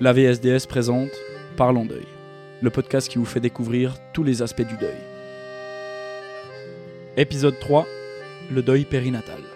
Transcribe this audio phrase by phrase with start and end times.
[0.00, 1.10] La VSDS présente
[1.56, 2.06] Parlons deuil,
[2.62, 4.96] le podcast qui vous fait découvrir tous les aspects du deuil.
[7.16, 7.86] Épisode 3
[8.52, 9.53] Le deuil périnatal.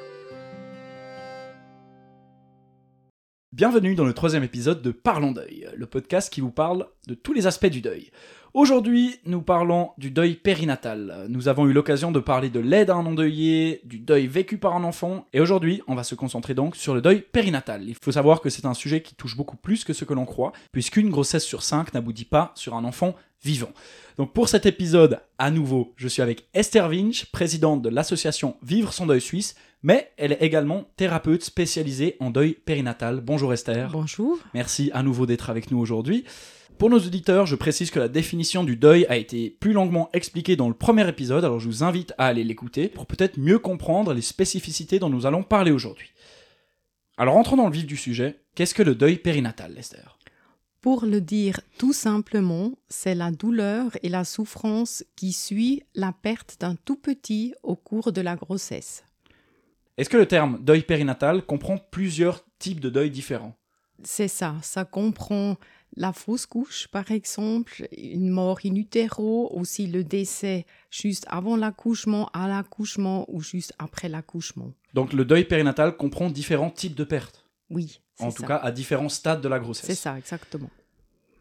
[3.59, 7.33] Bienvenue dans le troisième épisode de Parlons deuil, le podcast qui vous parle de tous
[7.33, 8.13] les aspects du deuil.
[8.55, 11.27] Aujourd'hui, nous parlons du deuil périnatal.
[11.29, 14.77] Nous avons eu l'occasion de parler de l'aide à un endeuillé, du deuil vécu par
[14.77, 17.83] un enfant, et aujourd'hui, on va se concentrer donc sur le deuil périnatal.
[17.89, 20.25] Il faut savoir que c'est un sujet qui touche beaucoup plus que ce que l'on
[20.25, 23.73] croit, puisqu'une grossesse sur cinq n'aboutit pas sur un enfant vivant.
[24.17, 28.93] Donc pour cet épisode, à nouveau, je suis avec Esther Winch, présidente de l'association Vivre
[28.93, 33.21] son deuil suisse, mais elle est également thérapeute spécialisée en deuil périnatal.
[33.21, 33.91] Bonjour Esther.
[33.93, 34.39] Bonjour.
[34.55, 36.25] Merci à nouveau d'être avec nous aujourd'hui.
[36.79, 40.55] Pour nos auditeurs, je précise que la définition du deuil a été plus longuement expliquée
[40.55, 44.15] dans le premier épisode, alors je vous invite à aller l'écouter pour peut-être mieux comprendre
[44.15, 46.13] les spécificités dont nous allons parler aujourd'hui.
[47.17, 50.18] Alors entrons dans le vif du sujet, qu'est-ce que le deuil périnatal, Esther?
[50.91, 56.57] Pour le dire tout simplement, c'est la douleur et la souffrance qui suit la perte
[56.61, 59.05] d'un tout petit au cours de la grossesse.
[59.99, 63.55] Est-ce que le terme deuil périnatal comprend plusieurs types de deuil différents?
[64.03, 65.59] C'est ça, ça comprend
[65.95, 72.31] la fausse couche, par exemple, une mort in utero, aussi le décès juste avant l'accouchement,
[72.33, 74.73] à l'accouchement ou juste après l'accouchement.
[74.95, 77.45] Donc le deuil périnatal comprend différents types de pertes?
[77.69, 78.01] Oui.
[78.21, 79.87] En tout cas, à différents stades de la grossesse.
[79.87, 80.71] C'est ça, exactement.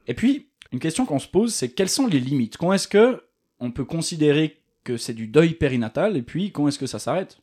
[0.07, 2.57] Et puis, une question qu'on se pose, c'est quelles sont les limites?
[2.57, 3.23] Quand est-ce que
[3.59, 7.39] on peut considérer que c'est du deuil périnatal et puis quand est-ce que ça s'arrête?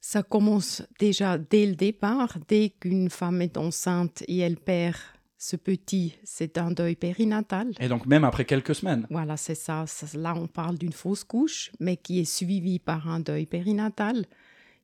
[0.00, 4.96] Ça commence déjà dès le départ, dès qu'une femme est enceinte et elle perd
[5.36, 7.72] ce petit, c'est un deuil périnatal.
[7.80, 9.84] Et donc même après quelques semaines Voilà, c'est ça.
[10.14, 14.26] Là, on parle d'une fausse couche, mais qui est suivie par un deuil périnatal.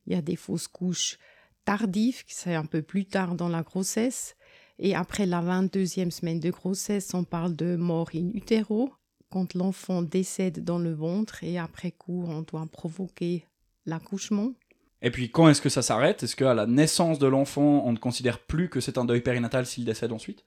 [0.05, 1.17] Il y a des fausses couches
[1.65, 4.36] tardives, c'est un peu plus tard dans la grossesse.
[4.79, 8.91] Et après la 22e semaine de grossesse, on parle de mort in utero,
[9.29, 13.45] quand l'enfant décède dans le ventre et après coup, on doit provoquer
[13.85, 14.53] l'accouchement.
[15.01, 16.23] Et puis quand est-ce que ça s'arrête?
[16.23, 19.65] Est-ce qu'à la naissance de l'enfant, on ne considère plus que c'est un deuil périnatal
[19.65, 20.43] s'il décède ensuite?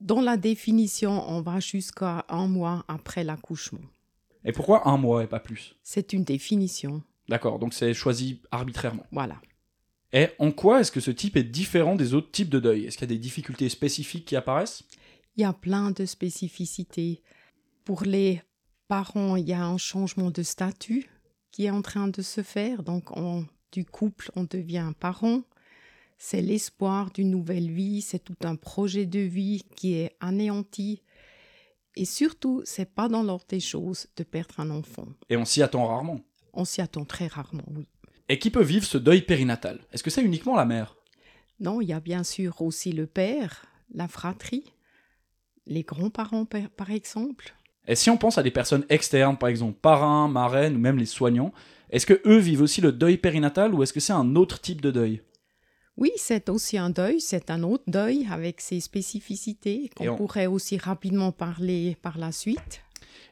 [0.00, 3.80] Dans la définition, on va jusqu'à un mois après l'accouchement.
[4.44, 5.76] Et pourquoi un mois et pas plus?
[5.82, 7.02] C'est une définition.
[7.28, 9.04] D'accord, donc c'est choisi arbitrairement.
[9.10, 9.36] Voilà.
[10.12, 12.84] Et en quoi est-ce que ce type est différent des autres types de deuil?
[12.84, 14.84] Est-ce qu'il y a des difficultés spécifiques qui apparaissent?
[15.36, 17.22] Il y a plein de spécificités.
[17.84, 18.42] Pour les
[18.88, 21.08] parents, il y a un changement de statut
[21.50, 22.82] qui est en train de se faire.
[22.82, 25.42] Donc, on du couple, on devient parent.
[26.18, 31.02] C'est l'espoir d'une nouvelle vie, c'est tout un projet de vie qui est anéanti.
[31.94, 35.08] Et surtout, c'est pas dans l'ordre des choses de perdre un enfant.
[35.28, 36.20] Et on s'y attend rarement.
[36.54, 37.86] On s'y attend très rarement, oui.
[38.28, 39.80] Et qui peut vivre ce deuil périnatal?
[39.92, 40.96] Est-ce que c'est uniquement la mère?
[41.60, 44.72] Non, il y a bien sûr aussi le père, la fratrie,
[45.66, 47.54] les grands-parents par exemple.
[47.88, 51.06] Et si on pense à des personnes externes, par exemple parrains, marraines ou même les
[51.06, 51.52] soignants,
[51.90, 54.80] est-ce que eux vivent aussi le deuil périnatal ou est-ce que c'est un autre type
[54.80, 55.22] de deuil?
[55.96, 60.16] Oui, c'est aussi un deuil, c'est un autre deuil avec ses spécificités qu'on on...
[60.16, 62.82] pourrait aussi rapidement parler par la suite.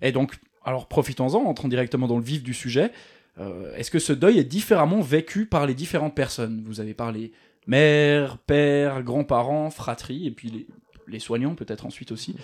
[0.01, 2.91] Et donc, alors profitons-en, entrons directement dans le vif du sujet.
[3.39, 6.63] Euh, est-ce que ce deuil est différemment vécu par les différentes personnes?
[6.65, 7.33] Vous avez parlé
[7.67, 10.69] mère, père, grands-parents, fratrie, et puis
[11.07, 12.37] les, soignants peut-être ensuite aussi.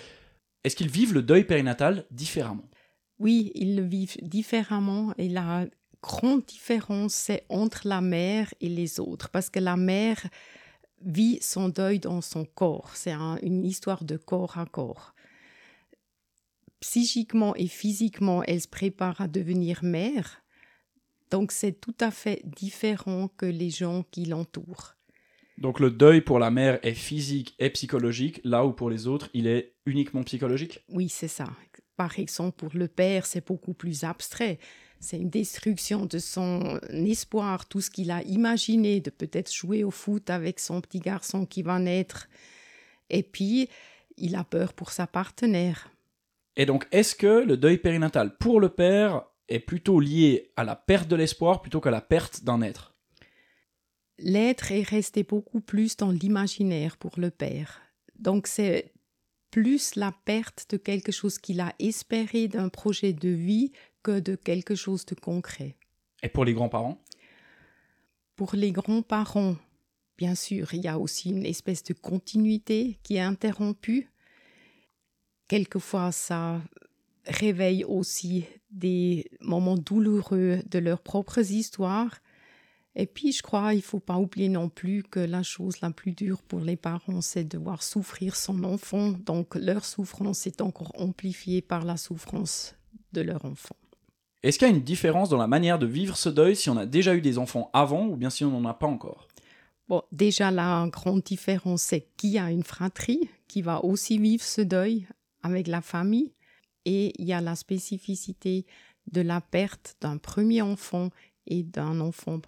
[0.63, 2.69] Est-ce qu'ils vivent le deuil périnatal différemment?
[3.19, 5.65] Oui, ils le vivent différemment et la
[6.01, 10.27] grande différence, c'est entre la mère et les autres, parce que la mère
[11.03, 12.91] vit son deuil dans son corps.
[12.95, 15.13] C'est un, une histoire de corps à corps.
[16.79, 20.40] Psychiquement et physiquement, elle se prépare à devenir mère.
[21.31, 24.95] Donc c'est tout à fait différent que les gens qui l'entourent.
[25.57, 29.29] Donc le deuil pour la mère est physique et psychologique, là où pour les autres,
[29.33, 30.83] il est uniquement psychologique?
[30.89, 31.45] Oui, c'est ça.
[31.97, 34.59] Par exemple, pour le père, c'est beaucoup plus abstrait
[35.01, 39.91] c'est une destruction de son espoir, tout ce qu'il a imaginé de peut-être jouer au
[39.91, 42.29] foot avec son petit garçon qui va naître.
[43.09, 43.67] Et puis,
[44.17, 45.89] il a peur pour sa partenaire.
[46.55, 50.75] Et donc, est-ce que le deuil périnatal pour le père est plutôt lié à la
[50.75, 52.91] perte de l'espoir plutôt qu'à la perte d'un être
[54.23, 57.81] L'être est resté beaucoup plus dans l'imaginaire pour le père.
[58.19, 58.93] Donc, c'est
[59.49, 63.71] plus la perte de quelque chose qu'il a espéré d'un projet de vie
[64.03, 65.75] que de quelque chose de concret.
[66.21, 67.01] Et pour les grands-parents?
[68.35, 69.55] Pour les grands-parents,
[70.17, 74.07] bien sûr, il y a aussi une espèce de continuité qui est interrompue.
[75.47, 76.61] Quelquefois, ça
[77.25, 82.19] réveille aussi des moments douloureux de leurs propres histoires.
[82.95, 85.91] Et puis, je crois, il ne faut pas oublier non plus que la chose la
[85.91, 89.11] plus dure pour les parents, c'est de voir souffrir son enfant.
[89.11, 92.75] Donc, leur souffrance est encore amplifiée par la souffrance
[93.13, 93.75] de leur enfant.
[94.43, 96.77] Est-ce qu'il y a une différence dans la manière de vivre ce deuil si on
[96.77, 99.27] a déjà eu des enfants avant ou bien si on n'en a pas encore?
[99.87, 104.43] Bon, déjà, la grande différence, c'est qu'il y a une fratrie qui va aussi vivre
[104.43, 105.05] ce deuil
[105.43, 106.31] avec la famille.
[106.85, 108.65] Et il y a la spécificité
[109.11, 111.09] de la perte d'un premier enfant
[111.47, 112.41] et d'un enfant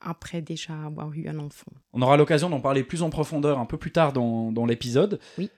[0.00, 1.72] après déjà avoir eu un enfant.
[1.92, 5.20] On aura l'occasion d'en parler plus en profondeur un peu plus tard dans, dans l'épisode.
[5.38, 5.50] Oui.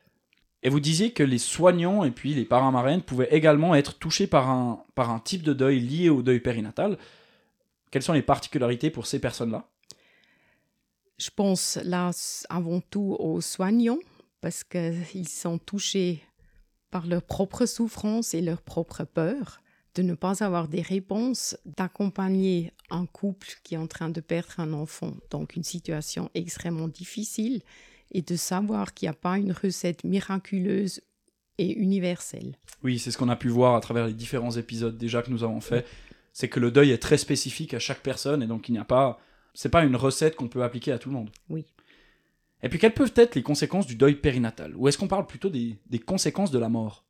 [0.64, 4.26] Et vous disiez que les soignants et puis les parents marraines pouvaient également être touchés
[4.28, 6.98] par un, par un type de deuil lié au deuil périnatal.
[7.90, 9.69] Quelles sont les particularités pour ces personnes-là?
[11.19, 12.10] Je pense là
[12.48, 13.98] avant tout aux soignants
[14.40, 16.22] parce qu'ils sont touchés
[16.92, 19.60] par leur propre souffrance et leur propre peur
[19.94, 24.54] de ne pas avoir des réponses, d'accompagner un couple qui est en train de perdre
[24.58, 27.62] un enfant, donc une situation extrêmement difficile,
[28.10, 31.00] et de savoir qu'il n'y a pas une recette miraculeuse
[31.58, 32.56] et universelle.
[32.82, 35.44] Oui, c'est ce qu'on a pu voir à travers les différents épisodes déjà que nous
[35.44, 35.86] avons fait.
[36.32, 38.84] C'est que le deuil est très spécifique à chaque personne et donc il n'y a
[38.84, 39.18] pas.
[39.54, 41.30] C'est pas une recette qu'on peut appliquer à tout le monde.
[41.50, 41.66] Oui.
[42.62, 44.76] Et puis quelles peuvent être les conséquences du deuil périnatal?
[44.76, 47.04] Ou est-ce qu'on parle plutôt des, des conséquences de la mort?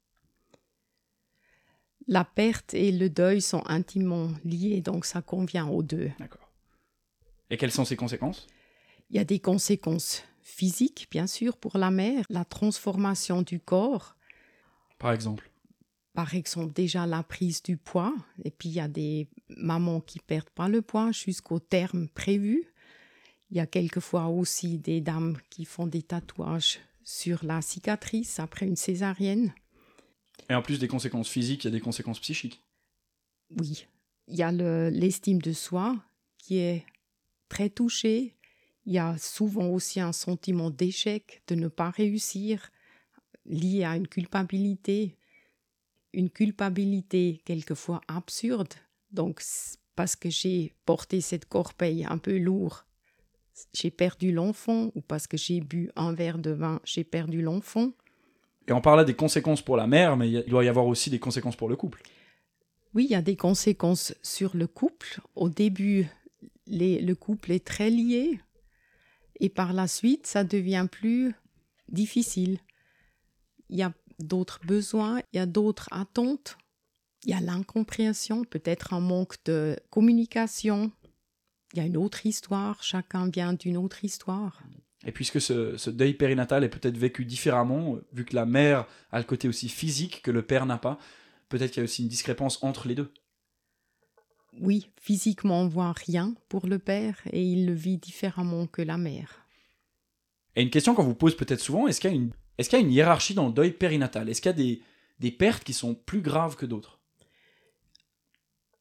[2.09, 6.11] La perte et le deuil sont intimement liés, donc ça convient aux deux.
[6.19, 6.51] D'accord.
[7.51, 8.47] Et quelles sont ces conséquences?
[9.11, 14.17] Il y a des conséquences physiques, bien sûr, pour la mère, la transformation du corps,
[15.03, 15.51] Par exemple?
[16.15, 18.15] Par exemple déjà la prise du poids,
[18.45, 22.72] et puis il y a des mamans qui perdent pas le poids jusqu'au terme prévu.
[23.53, 28.67] Il y a quelquefois aussi des dames qui font des tatouages sur la cicatrice après
[28.67, 29.53] une césarienne.
[30.49, 32.63] Et en plus des conséquences physiques, il y a des conséquences psychiques.
[33.59, 33.87] Oui,
[34.27, 36.03] il y a le- l'estime de soi
[36.39, 36.87] qui est
[37.51, 38.39] très touchée.
[38.87, 42.71] Il y a souvent aussi un sentiment d'échec, de ne pas réussir,
[43.45, 45.19] lié à une culpabilité.
[46.15, 48.73] Une culpabilité quelquefois absurde.
[49.11, 49.43] Donc,
[49.95, 52.87] parce que j'ai porté cette corbeille un peu lourd,
[53.73, 57.93] j'ai perdu l'enfant, ou parce que j'ai bu un verre de vin, j'ai perdu l'enfant.
[58.69, 61.19] Et on parlait des conséquences pour la mère, mais il doit y avoir aussi des
[61.19, 62.03] conséquences pour le couple.
[62.95, 65.21] Oui, il y a des conséquences sur le couple.
[65.35, 66.07] Au début,
[66.67, 68.41] les- le couple est très lié
[69.41, 71.35] et par la suite, ça devient plus
[71.89, 72.59] difficile.
[73.69, 76.57] Il y a d'autres besoins, il y a d'autres attentes,
[77.25, 80.93] il y a l'incompréhension, peut-être un manque de communication.
[81.73, 84.63] Il y a une autre histoire, chacun vient d'une autre histoire.
[85.05, 89.19] Et puisque ce, ce deuil périnatal est peut-être vécu différemment, vu que la mère a
[89.19, 90.99] le côté aussi physique que le père n'a pas,
[91.49, 93.13] peut-être qu'il y a aussi une discrépance entre les deux.
[94.61, 98.99] Oui, physiquement, on voit rien pour le père et il le vit différemment que la
[98.99, 99.47] mère.
[100.55, 102.79] Et une question qu'on vous pose peut-être souvent, est-ce qu'il y a une, est-ce qu'il
[102.79, 104.29] y a une hiérarchie dans le deuil périnatal?
[104.29, 104.83] Est-ce qu'il y a des,
[105.19, 107.01] des pertes qui sont plus graves que d'autres?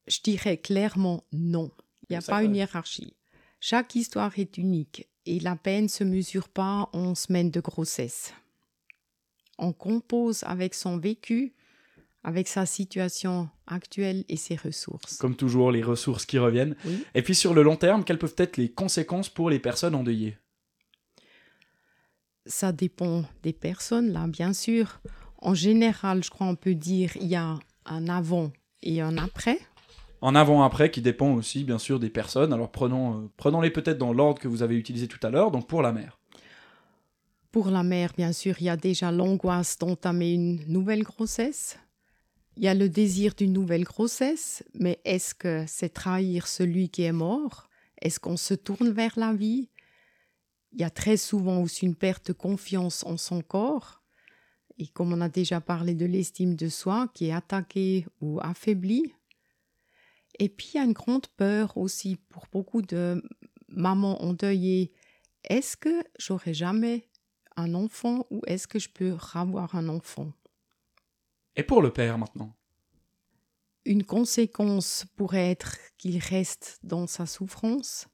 [0.06, 1.70] Je dirais clairement non.
[2.12, 3.14] Il n'y a Ça, pas une hiérarchie.
[3.58, 8.34] Chaque histoire est unique et la peine ne se mesure pas en semaines de grossesse.
[9.58, 11.54] On compose avec son vécu,
[12.22, 15.16] avec sa situation actuelle et ses ressources.
[15.16, 16.76] Comme toujours, les ressources qui reviennent.
[16.84, 17.02] Oui.
[17.14, 20.36] Et puis sur le long terme, quelles peuvent être les conséquences pour les personnes endeuillées?
[22.44, 25.00] Ça dépend des personnes, là, bien sûr.
[25.38, 29.58] En général, je crois on peut dire il y a un avant et un après.
[30.22, 32.52] En avant-après, qui dépend aussi bien sûr des personnes.
[32.52, 35.66] Alors prenons, euh, prenons-les peut-être dans l'ordre que vous avez utilisé tout à l'heure, donc
[35.66, 36.20] pour la mère.
[37.50, 41.76] Pour la mère, bien sûr, il y a déjà l'angoisse d'entamer une nouvelle grossesse.
[42.56, 47.02] Il y a le désir d'une nouvelle grossesse, mais est-ce que c'est trahir celui qui
[47.02, 47.68] est mort?
[48.00, 49.70] Est-ce qu'on se tourne vers la vie?
[50.72, 54.02] Il y a très souvent aussi une perte de confiance en son corps.
[54.78, 59.12] Et comme on a déjà parlé de l'estime de soi qui est attaquée ou affaiblie.
[60.38, 63.22] Et puis il y a une grande peur aussi pour beaucoup de
[63.68, 64.92] mamans endeuillées.
[65.44, 67.08] Est-ce que j'aurai jamais
[67.56, 70.32] un enfant ou est-ce que je peux avoir un enfant?
[71.56, 72.54] Et pour le père maintenant?
[73.84, 78.06] Une conséquence pourrait être qu'il reste dans sa souffrance,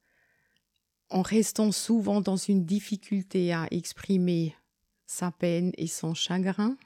[1.11, 4.57] en restant souvent dans une difficulté à exprimer
[5.07, 6.77] sa peine et son chagrin,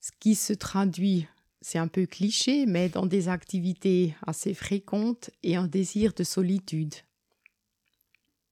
[0.00, 1.26] ce qui se traduit,
[1.62, 6.94] c'est un peu cliché, mais dans des activités assez fréquentes et un désir de solitude.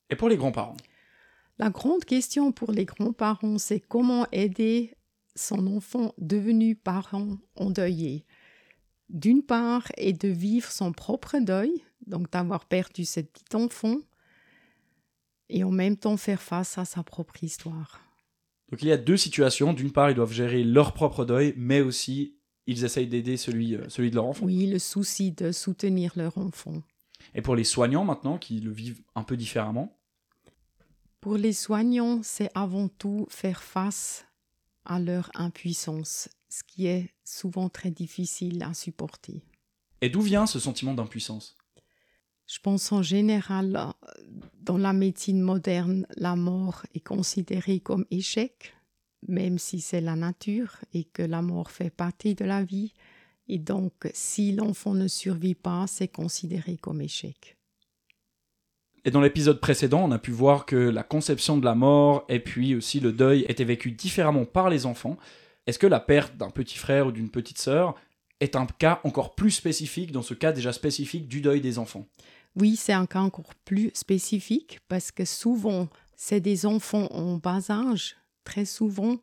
[0.09, 0.77] Et pour les grands-parents?
[1.59, 4.95] La grande question pour les grands-parents, c'est comment aider
[5.35, 8.25] son enfant devenu parent endeuillé.
[9.09, 13.97] D'une part, est de vivre son propre deuil, Donc d'avoir perdu ce petit enfant
[15.49, 18.01] et en même temps faire face à sa propre histoire.
[18.71, 19.73] Donc il y a deux situations.
[19.73, 22.37] D'une part, ils doivent gérer leur propre deuil, mais aussi
[22.71, 24.45] ils essayent d'aider celui, euh, celui de leur enfant.
[24.45, 26.81] Oui, le souci de soutenir leur enfant.
[27.35, 29.97] Et pour les soignants maintenant, qui le vivent un peu différemment?
[31.19, 34.25] Pour les soignants, c'est avant tout faire face
[34.85, 39.43] à leur impuissance, ce qui est souvent très difficile à supporter.
[40.01, 41.57] Et d'où vient ce sentiment d'impuissance?
[42.47, 43.93] Je pense en général,
[44.59, 48.73] dans la médecine moderne, la mort est considérée comme échec,
[49.27, 52.93] même si c'est la nature et que la mort fait partie de la vie.
[53.47, 57.57] Et donc, si l'enfant ne survit pas, c'est considéré comme échec.
[59.03, 62.39] Et dans l'épisode précédent, on a pu voir que la conception de la mort et
[62.39, 65.17] puis aussi le deuil étaient vécus différemment par les enfants.
[65.65, 67.95] Est-ce que la perte d'un petit frère ou d'une petite sœur
[68.39, 72.05] est un cas encore plus spécifique dans ce cas déjà spécifique du deuil des enfants?
[72.55, 77.71] Oui, c'est un cas encore plus spécifique parce que souvent, c'est des enfants en bas
[77.71, 79.17] âge, très souvent.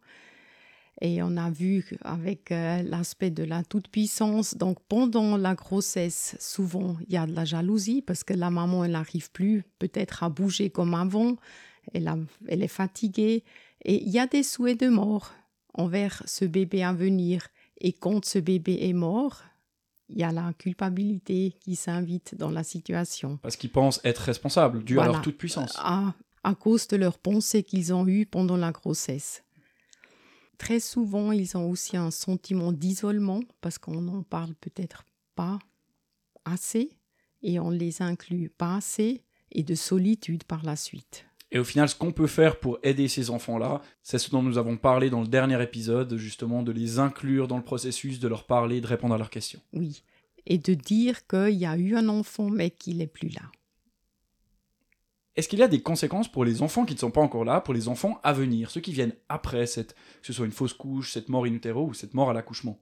[1.00, 6.96] Et on a vu avec euh, l'aspect de la toute-puissance, donc pendant la grossesse, souvent
[7.06, 10.28] il y a de la jalousie parce que la maman, elle n'arrive plus peut-être à
[10.28, 11.36] bouger comme avant,
[11.94, 12.12] elle,
[12.48, 13.44] elle est fatiguée,
[13.84, 15.32] et il y a des souhaits de mort
[15.74, 17.46] envers ce bébé à venir.
[17.80, 19.42] Et quand ce bébé est mort,
[20.08, 23.38] il y a la culpabilité qui s'invite dans la situation.
[23.42, 25.76] Parce qu'ils pensent être responsables, dû à leur toute-puissance.
[25.78, 26.14] À,
[26.48, 29.44] à cause de leurs pensées qu'ils ont eues pendant la grossesse.
[30.56, 35.58] Très souvent, ils ont aussi un sentiment d'isolement parce qu'on n'en parle peut-être pas
[36.46, 36.88] assez
[37.42, 41.26] et on les inclut pas assez et de solitude par la suite.
[41.52, 44.56] Et au final, ce qu'on peut faire pour aider ces enfants-là, c'est ce dont nous
[44.56, 48.44] avons parlé dans le dernier épisode, justement, de les inclure dans le processus, de leur
[48.44, 49.60] parler, de répondre à leurs questions.
[49.74, 50.02] Oui,
[50.46, 53.42] et de dire qu'il y a eu un enfant mais qu'il n'est plus là.
[55.38, 57.60] Est-ce qu'il y a des conséquences pour les enfants qui ne sont pas encore là,
[57.60, 60.72] pour les enfants à venir, ceux qui viennent après, cette, que ce soit une fausse
[60.72, 62.80] couche, cette mort in utero ou cette mort à l'accouchement?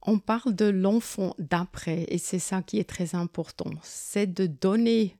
[0.00, 5.18] On parle de l'enfant d'après et c'est ça qui est très important, c'est de donner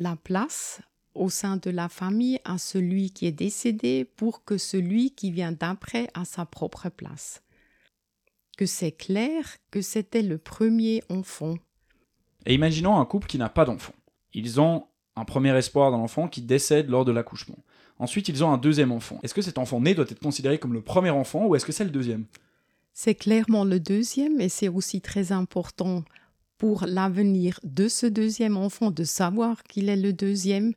[0.00, 0.80] la place
[1.14, 5.52] au sein de la famille à celui qui est décédé pour que celui qui vient
[5.52, 7.44] d'après a sa propre place.
[8.56, 11.54] Que c'est clair que c'était le premier enfant.
[12.46, 13.94] Et imaginons un couple qui n'a pas d'enfant.
[14.34, 14.87] Ils ont
[15.18, 17.58] un premier espoir d'un enfant qui décède lors de l'accouchement.
[17.98, 19.18] Ensuite, ils ont un deuxième enfant.
[19.22, 21.72] Est-ce que cet enfant né doit être considéré comme le premier enfant ou est-ce que
[21.72, 22.24] c'est le deuxième?
[22.92, 26.04] C'est clairement le deuxième et c'est aussi très important
[26.58, 30.74] pour l'avenir de ce deuxième enfant de savoir qu'il est le deuxième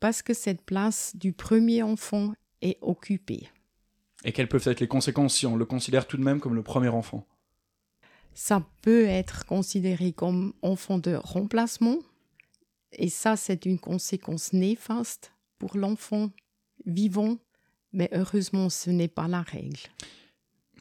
[0.00, 3.48] parce que cette place du premier enfant est occupée.
[4.24, 6.62] Et quelles peuvent être les conséquences si on le considère tout de même comme le
[6.62, 7.26] premier enfant?
[8.34, 11.98] Ça peut être considéré comme enfant de remplacement,
[12.92, 16.30] et ça c'est une conséquence néfaste pour l'enfant
[16.86, 17.38] vivant,
[17.92, 19.80] mais heureusement ce n'est pas la règle.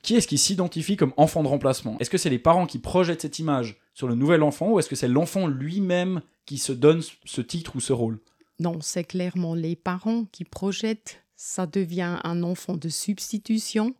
[0.03, 1.97] Qui est-ce qui s'identifie comme enfant de remplacement?
[1.99, 4.89] Est-ce que c'est les parents qui projettent cette image sur le nouvel enfant ou est-ce
[4.89, 8.19] que c'est l'enfant lui-même qui se donne ce titre ou ce rôle?
[8.59, 11.23] Non, c'est clairement les parents qui projettent.
[11.35, 13.93] Ça devient un enfant de substitution,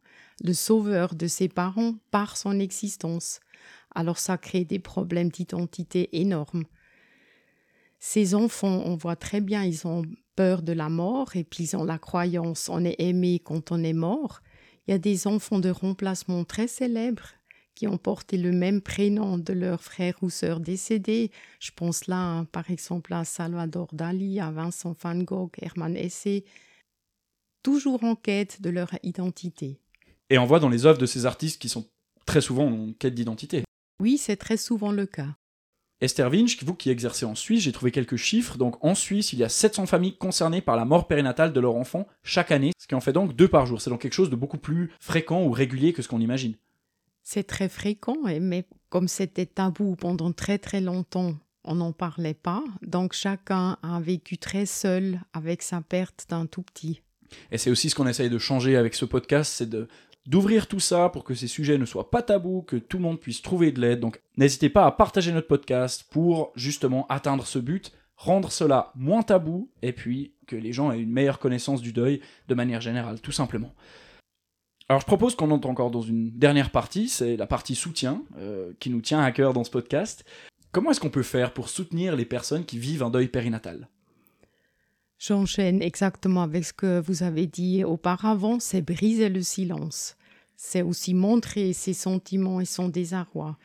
[0.44, 3.40] le sauveur de ses parents par son existence.
[3.94, 6.64] Alors ça crée des problèmes d'identité énormes.
[8.00, 10.04] Ces enfants, on voit très bien, ils ont
[10.36, 13.84] peur de la mort et puis ils ont la croyance on est aimé quand on
[13.84, 14.42] est mort.
[14.88, 17.32] Il y a des enfants de remplacement très célèbres
[17.76, 21.32] qui ont porté le même prénom de leur frère ou sœur décédé.
[21.60, 26.44] Je pense là, hein, par exemple, à Salvador Dali, à Vincent van Gogh, Hermann Hesse,
[27.62, 29.80] toujours en quête de leur identité.
[30.30, 31.86] Et on voit dans les œuvres de ces artistes qui sont
[32.26, 33.64] très souvent en quête d'identité.
[34.00, 35.36] Oui, c'est très souvent le cas.
[36.00, 38.58] Esther Winch, vous qui exercez en Suisse, j'ai trouvé quelques chiffres.
[38.58, 41.76] Donc en Suisse, il y a 700 familles concernées par la mort périnatale de leur
[41.76, 43.82] enfant chaque année, ce qui en fait donc deux par jour.
[43.82, 46.56] C'est donc quelque chose de beaucoup plus fréquent ou régulier que ce qu'on imagine.
[47.24, 52.64] C'est très fréquent, mais comme c'était tabou pendant très très longtemps, on n'en parlait pas.
[52.84, 57.02] Donc chacun a vécu très seul avec sa perte d'un tout petit.
[57.52, 59.88] Et c'est aussi ce qu'on essaye de changer avec ce podcast, c'est de
[60.28, 63.20] d'ouvrir tout ça pour que ces sujets ne soient pas tabous, que tout le monde
[63.20, 64.02] puisse trouver de l'aide.
[64.02, 69.24] Donc n'hésitez pas à partager notre podcast pour justement atteindre ce but, rendre cela moins
[69.24, 73.22] tabou et puis que les gens aient une meilleure connaissance du deuil de manière générale,
[73.22, 73.74] tout simplement.
[74.90, 78.72] Alors je propose qu'on entre encore dans une dernière partie, c'est la partie soutien, euh,
[78.80, 80.24] qui nous tient à cœur dans ce podcast.
[80.72, 83.90] Comment est-ce qu'on peut faire pour soutenir les personnes qui vivent un deuil périnatal?
[85.20, 90.16] J'enchaîne exactement avec ce que vous avez dit auparavant, c'est briser le silence.
[90.56, 93.58] C'est aussi montrer ses sentiments et son désarroi.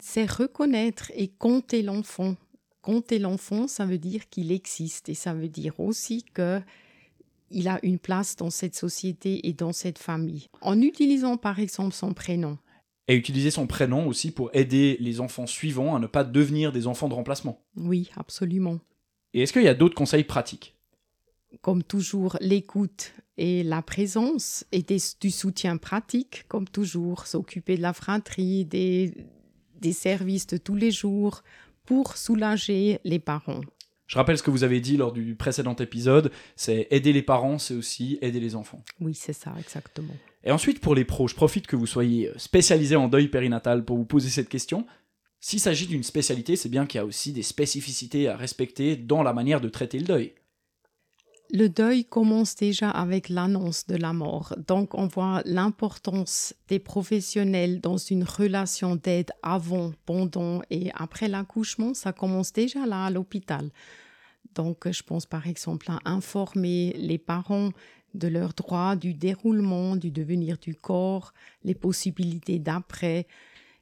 [0.00, 2.36] C'est reconnaître et compter l'enfant.
[2.82, 6.60] Compter l'enfant, ça veut dire qu'il existe et ça veut dire aussi que
[7.50, 10.48] il a une place dans cette société et dans cette famille.
[10.60, 12.58] En utilisant par exemple son prénom.
[13.08, 16.86] Et utiliser son prénom aussi pour aider les enfants suivants à ne pas devenir des
[16.86, 17.62] enfants de remplacement.
[17.76, 18.80] Oui, absolument.
[19.34, 20.74] Et est-ce qu'il y a d'autres conseils pratiques?
[21.60, 24.84] Comme toujours, l'écoute et la présence et
[25.20, 29.14] du soutien pratique, comme toujours, s'occuper de la fratrie, des,
[29.80, 31.42] des services de tous les jours
[31.84, 33.60] pour soulager les parents.
[34.06, 37.58] Je rappelle ce que vous avez dit lors du précédent épisode, c'est aider les parents,
[37.58, 38.82] c'est aussi aider les enfants.
[39.00, 40.14] Oui, c'est ça, exactement.
[40.44, 43.98] Et ensuite, pour les pros, je profite que vous soyez spécialisé en deuil périnatal pour
[43.98, 44.86] vous poser cette question.
[45.40, 49.22] S'il s'agit d'une spécialité, c'est bien qu'il y a aussi des spécificités à respecter dans
[49.22, 50.34] la manière de traiter le deuil.
[51.50, 54.54] Le deuil commence déjà avec l'annonce de la mort.
[54.66, 61.94] Donc on voit l'importance des professionnels dans une relation d'aide avant, pendant et après l'accouchement.
[61.94, 63.70] Ça commence déjà là à l'hôpital.
[64.54, 67.70] Donc je pense par exemple à informer les parents
[68.14, 71.32] de leurs droits, du déroulement, du devenir du corps,
[71.64, 73.26] les possibilités d'après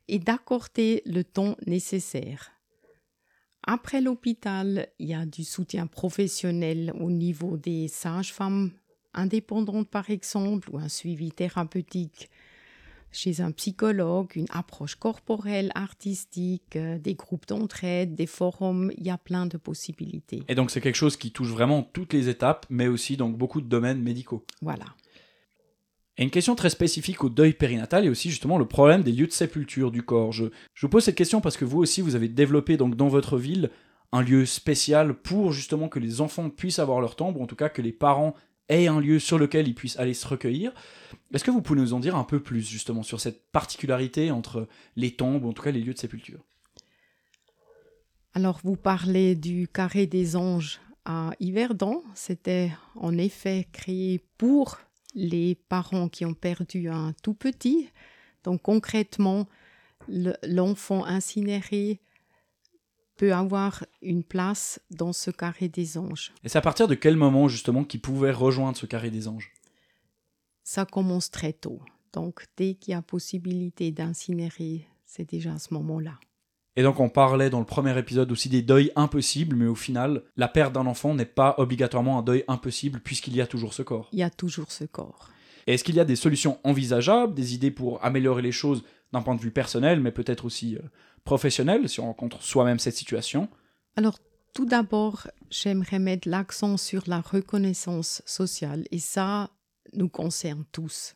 [0.08, 2.52] et d'accorder le temps nécessaire.
[3.62, 8.70] Après l'hôpital, il y a du soutien professionnel au niveau des sages-femmes
[9.12, 12.30] indépendantes, par exemple, ou un suivi thérapeutique
[13.16, 19.10] chez un psychologue, une approche corporelle, artistique, euh, des groupes d'entraide, des forums, il y
[19.10, 20.42] a plein de possibilités.
[20.48, 23.60] Et donc c'est quelque chose qui touche vraiment toutes les étapes, mais aussi donc beaucoup
[23.60, 24.44] de domaines médicaux.
[24.60, 24.84] Voilà.
[26.18, 29.26] Et une question très spécifique au deuil périnatal et aussi justement le problème des lieux
[29.26, 30.32] de sépulture du corps.
[30.32, 30.46] Je,
[30.80, 33.70] vous pose cette question parce que vous aussi vous avez développé donc dans votre ville
[34.12, 37.56] un lieu spécial pour justement que les enfants puissent avoir leur tombe, ou en tout
[37.56, 38.35] cas que les parents
[38.68, 40.73] aient un lieu sur lequel ils puissent aller se recueillir.
[41.35, 44.68] Est-ce que vous pouvez nous en dire un peu plus justement sur cette particularité entre
[44.96, 46.40] les tombes, ou en tout cas les lieux de sépulture?
[48.32, 52.02] Alors vous parlez du carré des anges à Yverdon.
[52.14, 54.78] C'était en effet créé pour
[55.16, 57.91] les parents qui ont perdu un tout petit.
[58.45, 59.49] Donc concrètement,
[60.08, 62.00] l'enfant incinéré
[63.17, 66.32] peut avoir une place dans ce carré des anges.
[66.45, 69.52] Et c'est à partir de quel moment justement qu'il pouvait rejoindre ce carré des anges?
[70.62, 71.80] Ça commence très tôt.
[72.12, 76.19] Donc dès qu'il y a possibilité d'incinérer, c'est déjà à ce moment-là.
[76.76, 80.23] Et donc on parlait dans le premier épisode aussi des deuils impossibles, mais au final,
[80.36, 83.82] la perte d'un enfant n'est pas obligatoirement un deuil impossible puisqu'il y a toujours ce
[83.82, 84.08] corps.
[84.12, 85.30] Il y a toujours ce corps.
[85.67, 89.23] Et est-ce qu'il y a des solutions envisageables, des idées pour améliorer les choses d'un
[89.23, 90.80] point de vue personnel, mais peut-être aussi euh,
[91.25, 93.49] professionnel, si on rencontre soi-même cette situation?
[93.97, 94.19] Alors
[94.54, 99.50] tout d'abord, j'aimerais mettre l'accent sur la reconnaissance sociale, et ça
[99.93, 101.15] nous concerne tous.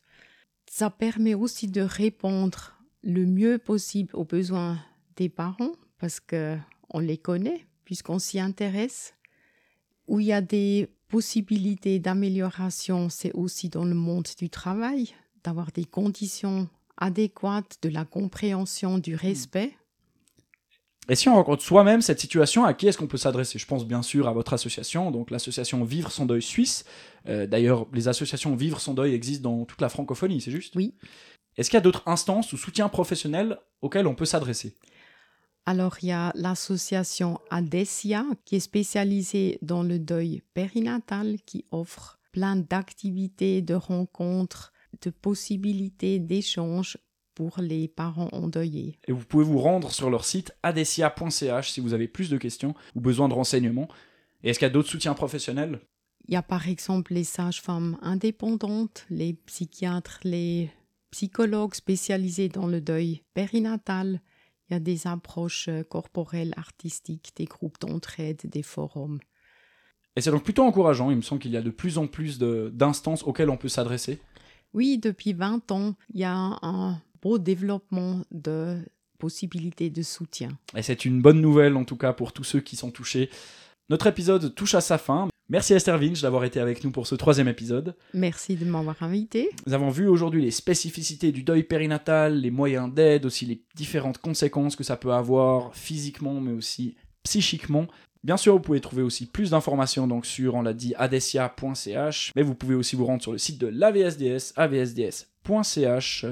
[0.70, 4.78] Ça permet aussi de répondre le mieux possible aux besoins
[5.16, 6.56] des parents parce que
[6.90, 9.14] on les connaît puisqu'on s'y intéresse.
[10.06, 15.72] Où il y a des possibilités d'amélioration, c'est aussi dans le monde du travail, d'avoir
[15.72, 19.76] des conditions adéquates, de la compréhension, du respect.
[21.08, 23.58] Et si on rencontre soi-même cette situation, à qui est-ce qu'on peut s'adresser?
[23.58, 26.84] Je pense bien sûr à votre association, donc l'association Vivre son deuil suisse.
[27.28, 30.76] Euh, d'ailleurs, les associations Vivre son deuil existent dans toute la francophonie, c'est juste?
[30.76, 30.94] Oui.
[31.56, 34.76] Est-ce qu'il y a d'autres instances ou soutiens professionnels auxquels on peut s'adresser?
[35.66, 42.18] Alors, il y a l'association Adesia qui est spécialisée dans le deuil périnatal, qui offre
[42.32, 46.98] plein d'activités, de rencontres, de possibilités d'échanges
[47.34, 48.98] pour les parents endeuillés.
[49.06, 52.74] Et vous pouvez vous rendre sur leur site adesia.ch si vous avez plus de questions
[52.94, 53.88] ou besoin de renseignements.
[54.42, 55.80] Et est-ce qu'il y a d'autres soutiens professionnels?
[56.28, 60.70] Il y a par exemple les sages-femmes indépendantes, les psychiatres, les
[61.10, 64.20] psychologues spécialisés dans le deuil périnatal,
[64.70, 69.18] il y a des approches euh, corporelles, artistiques, des groupes d'entraide, des forums.
[70.16, 72.38] Et c'est donc plutôt encourageant, il me semble qu'il y a de plus en plus
[72.38, 74.20] d'instances auxquelles on peut s'adresser.
[74.72, 78.78] Oui, depuis 20 ans, il y a un beau développement de
[79.18, 80.50] possibilités de soutien.
[80.74, 83.30] Et c'est une bonne nouvelle en tout cas pour tous ceux qui sont touchés.
[83.88, 85.29] Notre épisode touche à sa fin.
[85.50, 87.96] Merci Esther Vinch d'avoir été avec nous pour ce troisième épisode.
[88.14, 89.50] Merci de m'avoir invité.
[89.66, 94.18] Nous avons vu aujourd'hui les spécificités du deuil périnatal, les moyens d'aide, aussi les différentes
[94.18, 97.88] conséquences que ça peut avoir physiquement mais aussi psychiquement.
[98.22, 102.42] Bien sûr, vous pouvez trouver aussi plus d'informations donc sur, on l'a dit, adesia.ch, mais
[102.42, 106.26] vous pouvez aussi vous rendre sur le site de l'AVSDS, avsds.ch.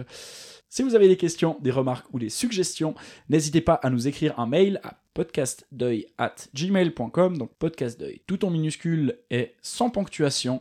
[0.70, 2.94] Si vous avez des questions, des remarques ou des suggestions,
[3.30, 8.50] n'hésitez pas à nous écrire un mail à podcastdeuil at gmail.com, donc podcastdeuil tout en
[8.50, 10.60] minuscule et sans ponctuation.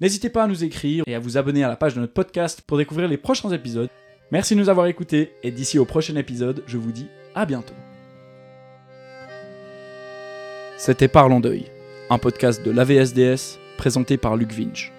[0.00, 2.62] N'hésitez pas à nous écrire et à vous abonner à la page de notre podcast
[2.62, 3.90] pour découvrir les prochains épisodes.
[4.30, 7.74] Merci de nous avoir écoutés et d'ici au prochain épisode, je vous dis à bientôt.
[10.78, 11.66] C'était Parlons Deuil,
[12.08, 14.90] un podcast de l'AVSDS présenté par Luc Vinge.